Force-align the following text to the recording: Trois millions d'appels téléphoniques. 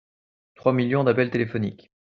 Trois 0.55 0.73
millions 0.73 1.03
d'appels 1.03 1.29
téléphoniques. 1.29 1.89